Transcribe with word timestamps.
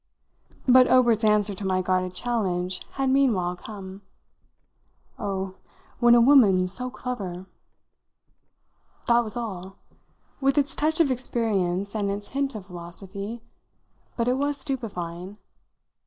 But 0.67 0.87
Obert's 0.87 1.23
answer 1.23 1.53
to 1.53 1.63
my 1.63 1.83
guarded 1.83 2.15
challenge 2.15 2.81
had 2.93 3.11
meanwhile 3.11 3.55
come. 3.55 4.01
"Oh, 5.19 5.57
when 5.99 6.15
a 6.15 6.19
woman's 6.21 6.71
so 6.73 6.89
clever!" 6.89 7.45
That 9.07 9.23
was 9.23 9.37
all, 9.37 9.75
with 10.39 10.57
its 10.57 10.75
touch 10.75 10.99
of 11.01 11.11
experience 11.11 11.93
and 11.93 12.09
its 12.09 12.29
hint 12.29 12.55
of 12.55 12.65
philosophy; 12.65 13.43
but 14.17 14.27
it 14.27 14.37
was 14.37 14.57
stupefying. 14.57 15.37